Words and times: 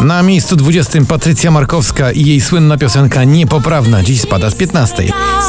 Na 0.00 0.22
miejscu 0.22 0.56
20 0.56 0.98
Patrycja 1.08 1.50
Markowska 1.50 2.12
i 2.12 2.26
jej 2.26 2.40
słynna 2.40 2.76
piosenka 2.76 3.24
Niepoprawna. 3.24 4.02
Dziś 4.02 4.20
spada 4.20 4.50
z 4.50 4.54
15. 4.54 5.04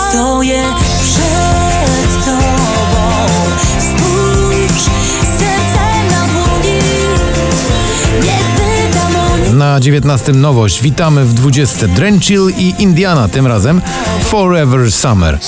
Stoję 0.09 0.63
przed 1.01 2.25
tobą. 2.25 2.55
Spójrz, 3.79 4.83
serce 5.39 6.09
na 6.11 6.27
dłoni. 6.27 6.79
Nie 8.23 8.39
pytam 8.55 9.15
o 9.15 9.37
nic. 9.37 9.53
Na 9.53 9.79
19 9.79 10.33
nowość. 10.33 10.81
Witamy 10.81 11.25
w 11.25 11.33
20 11.33 11.87
Drenchill 11.87 12.51
i 12.57 12.75
Indiana, 12.79 13.27
tym 13.27 13.47
razem. 13.47 13.81
Forever 14.23 14.91
Summer. 14.91 15.39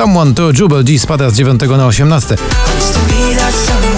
Someone 0.00 0.34
to 0.34 0.52
Jubel 0.58 0.84
dziś 0.84 1.02
spada 1.02 1.30
z 1.30 1.34
9 1.34 1.60
na 1.60 1.86
18. 1.86 2.34
Used 2.34 2.94
to 2.94 3.00
be 3.00 3.36
that 3.36 3.54
summer 3.54 3.92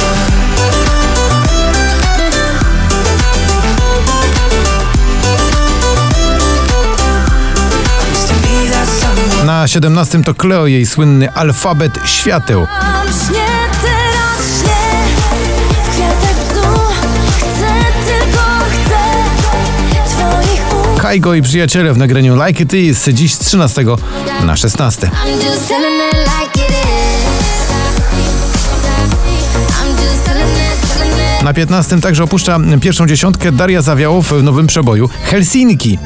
Used 8.12 8.28
to 8.28 8.34
be 8.34 8.70
that 8.70 8.88
summer 8.88 9.46
Na 9.46 9.68
17 9.68 10.22
to 10.22 10.34
Cleo, 10.34 10.66
jej 10.66 10.86
słynny 10.86 11.32
alfabet 11.32 11.92
świateł. 12.04 12.66
Kaigo 21.12 21.34
i 21.34 21.42
przyjaciele 21.42 21.94
w 21.94 21.96
nagraniu 21.96 22.44
Like 22.46 22.62
It 22.62 22.74
Is 22.74 23.08
dziś 23.08 23.34
z 23.34 23.38
13 23.38 23.84
na 24.44 24.56
16. 24.56 25.06
I'm 25.06 25.44
just 25.44 25.68
telling 25.68 26.02
it 26.12 26.18
like 26.18 26.64
it 26.64 26.70
is 26.70 27.68
I'm 29.68 30.02
just 30.02 30.24
telling 30.24 30.48
it, 30.48 30.98
telling 30.98 31.38
it 31.38 31.42
Na 31.44 31.54
15 31.54 32.00
także 32.00 32.24
opuszcza 32.24 32.58
pierwszą 32.80 33.06
dziesiątkę 33.06 33.52
Daria 33.52 33.82
Zawiałow 33.82 34.26
w 34.26 34.42
nowym 34.42 34.66
przeboju 34.66 35.08
Helsinki. 35.24 35.98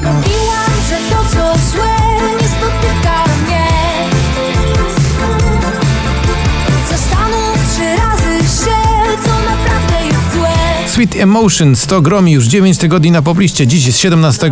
Sweet 10.97 11.17
Emotions 11.17 11.87
to 11.87 12.03
gromi 12.03 12.33
już 12.33 12.47
9 12.47 12.79
tygodni 12.79 13.11
na 13.11 13.23
pobliście, 13.23 13.67
dziś 13.67 13.95
z 13.95 13.97
17 13.97 14.51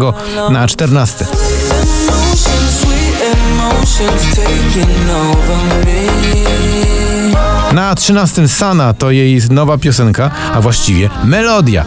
na 0.51 0.69
14. 0.69 1.25
Emotions, 1.25 2.81
sweet 2.81 3.17
emotions 3.35 4.37
taking 4.37 5.11
over 5.11 5.87
me. 5.87 7.75
Na 7.75 7.95
13 7.95 8.49
Sana 8.49 8.95
to 8.95 9.11
jej 9.11 9.41
nowa 9.51 9.79
piosenka, 9.79 10.31
a 10.55 10.61
właściwie 10.61 11.11
melodia. 11.25 11.85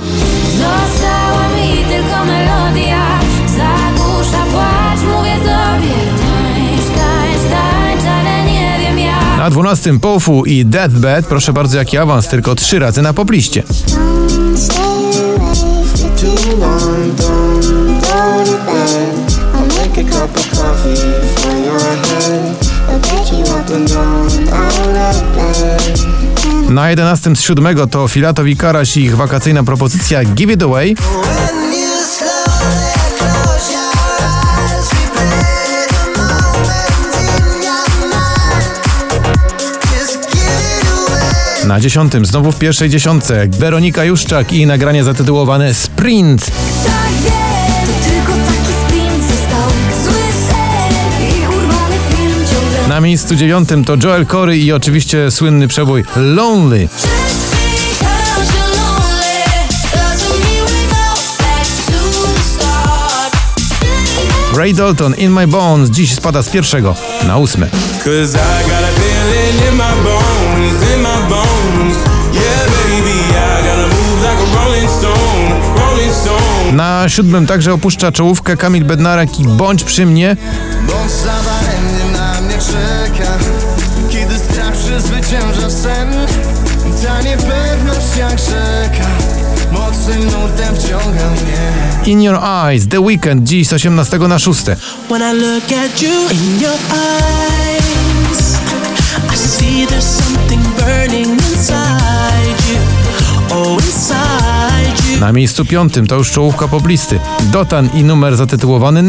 Na 9.48 9.52
12 9.52 10.00
Pofu 10.00 10.45
i 10.45 10.66
Deathbed, 10.66 11.26
proszę 11.26 11.53
bardzo, 11.53 11.78
jaki 11.78 11.98
awans, 11.98 12.28
tylko 12.28 12.56
trzy 12.56 12.80
razy 12.80 13.02
na 13.02 13.14
bed. 13.14 13.64
Na 26.69 26.90
11 26.90 27.35
z 27.35 27.41
7 27.41 27.88
to 27.91 28.08
Filatow 28.08 28.47
i 28.47 28.56
ich 29.02 29.16
wakacyjna 29.16 29.64
propozycja 29.64 30.24
Give 30.24 30.52
It 30.52 30.64
Away. 30.64 30.96
Na 41.67 41.79
10 41.79 42.13
znowu 42.22 42.51
w 42.51 42.59
pierwszej 42.59 42.89
dziesiątce 42.89 43.47
Weronika 43.47 44.03
Juszczak 44.03 44.53
i 44.53 44.66
nagranie 44.66 45.03
zatytułowane 45.03 45.73
Sprint. 45.73 46.45
Tak 46.45 47.11
wiem, 47.23 47.88
to 47.88 48.09
tylko 48.09 48.31
taki 48.31 48.73
sprint 48.85 49.23
został 49.23 49.69
Zły 50.03 50.22
sen 50.47 51.28
i 51.29 51.47
urwany 51.47 51.95
film 52.09 52.45
ciągle 52.51 52.88
Na 52.88 53.01
miejscu 53.01 53.35
dziewiątym 53.35 53.85
to 53.85 53.95
Joel 54.03 54.25
Corey 54.25 54.66
i 54.66 54.72
oczywiście 54.72 55.31
słynny 55.31 55.67
przebój 55.67 56.03
Lonely. 56.16 56.88
Ray 64.57 64.73
Dalton 64.73 65.16
In 65.16 65.31
My 65.31 65.47
Bones 65.47 65.89
dziś 65.89 66.16
spada 66.16 66.44
z 66.44 66.49
pierwszego 66.49 66.95
na 67.28 67.38
ósme. 67.38 67.67
Na 77.07 77.12
siódmym 77.12 77.47
także 77.47 77.73
opuszcza 77.73 78.12
czołówkę 78.12 78.57
Kamil 78.57 78.85
Bednarek 78.85 79.40
i 79.40 79.44
Bądź 79.44 79.84
przy 79.84 80.06
mnie. 80.06 80.38
Bądź 80.88 81.12
na 82.13 82.41
mnie 82.41 82.56
czeka 82.57 83.31
Kiedy 84.09 84.40
strach 84.40 84.73
przezwycięża 84.73 85.69
sen 85.69 86.13
Ta 87.03 87.22
niepewność 87.22 88.17
jak 88.19 88.40
rzeka 88.40 89.07
Mocnym 89.72 90.29
wciąga 90.79 91.29
mnie 91.29 91.72
In 92.06 92.22
Your 92.22 92.40
Eyes 92.44 92.88
The 92.88 93.00
Weekend 93.00 93.44
dziś 93.44 93.67
z 93.67 93.73
18 93.73 94.17
na 94.17 94.40
6. 94.40 94.63
When 95.09 95.35
I 95.35 95.40
look 95.40 95.63
at 95.63 96.01
you 96.01 96.29
in 96.31 96.62
your 96.62 96.78
eyes, 96.91 98.57
I 99.34 99.38
see 99.38 99.88
there's 99.88 100.03
something 100.03 100.62
burning 100.79 101.47
Na 105.19 105.31
miejscu 105.31 105.66
piątym 105.66 106.07
to 106.07 106.16
już 106.16 106.31
czołówka 106.31 106.67
poblisty. 106.67 107.19
Dotan 107.39 107.89
i 107.94 108.03
numer 108.03 108.35
zatytułowany 108.35 109.03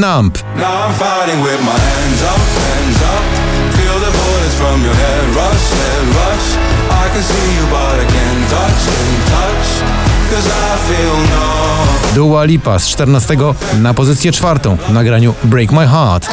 feel 10.89 11.17
no. 11.31 12.15
Dua 12.15 12.45
Lipa 12.45 12.79
z 12.79 12.89
14 12.89 13.37
na 13.81 13.95
pozycję 13.95 14.33
czwartą 14.33 14.77
w 14.77 14.93
nagraniu 14.93 15.35
Break 15.45 15.73
My 15.73 15.87
Heart. 15.89 16.29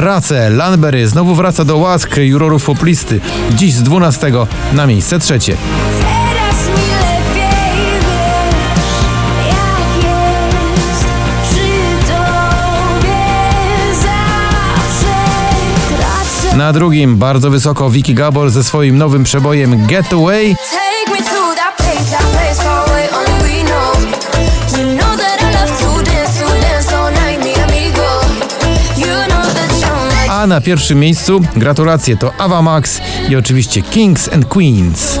Tracę, 0.00 0.50
Lanbery 0.50 1.08
znowu 1.08 1.34
wraca 1.34 1.64
do 1.64 1.76
łask 1.76 2.16
jurorów 2.16 2.64
poplisty. 2.64 3.20
Dziś 3.54 3.72
z 3.72 3.82
12 3.82 4.32
na 4.72 4.86
miejsce 4.86 5.18
trzecie. 5.18 5.56
Na 16.56 16.72
drugim 16.72 17.16
bardzo 17.16 17.50
wysoko 17.50 17.90
Vicky 17.90 18.14
Gabor 18.14 18.50
ze 18.50 18.64
swoim 18.64 18.98
nowym 18.98 19.24
przebojem 19.24 19.86
Get 19.86 20.12
na 30.50 30.60
pierwszym 30.60 31.00
miejscu 31.00 31.40
gratulacje 31.56 32.16
to 32.16 32.32
Ava 32.38 32.62
Max 32.62 33.00
i 33.28 33.36
oczywiście 33.36 33.82
Kings 33.82 34.28
and 34.32 34.46
Queens. 34.46 35.18